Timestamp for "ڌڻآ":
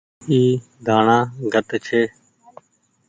0.85-1.17